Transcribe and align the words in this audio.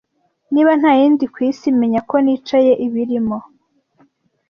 Niba 0.53 0.71
ntayindi 0.79 1.25
kwisi 1.33 1.67
menya 1.79 2.01
ko 2.09 2.15
nicaye 2.23 2.73
ibirimo, 2.85 3.37